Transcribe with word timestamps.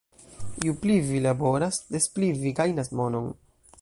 Ju 0.67 0.73
pli 0.85 0.95
vi 1.09 1.19
laboras, 1.25 1.79
des 1.97 2.09
pli 2.17 2.31
vi 2.39 2.53
gajnas 2.61 2.91
monon 3.01 3.29